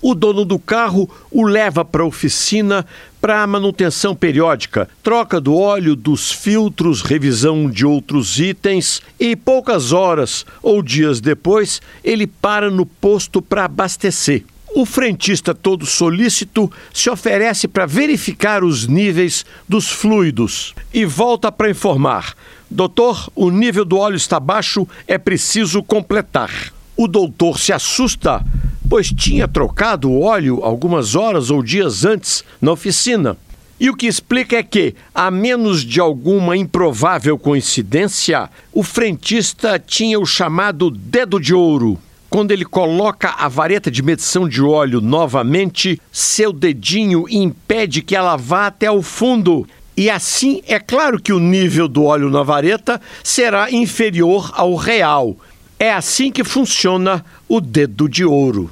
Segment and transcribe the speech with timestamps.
[0.00, 2.86] O dono do carro o leva para a oficina
[3.20, 10.46] para manutenção periódica, troca do óleo, dos filtros, revisão de outros itens e poucas horas
[10.62, 14.44] ou dias depois ele para no posto para abastecer.
[14.72, 21.70] O frentista, todo solícito, se oferece para verificar os níveis dos fluidos e volta para
[21.70, 22.36] informar:
[22.70, 26.72] Doutor, o nível do óleo está baixo, é preciso completar.
[26.96, 28.44] O doutor se assusta
[28.88, 33.36] pois tinha trocado o óleo algumas horas ou dias antes na oficina.
[33.80, 40.18] E o que explica é que, a menos de alguma improvável coincidência, o frentista tinha
[40.18, 41.96] o chamado dedo de ouro.
[42.28, 48.36] Quando ele coloca a vareta de medição de óleo novamente, seu dedinho impede que ela
[48.36, 49.66] vá até o fundo.
[49.96, 55.36] E assim é claro que o nível do óleo na vareta será inferior ao real.
[55.78, 58.68] É assim que funciona o dedo de ouro.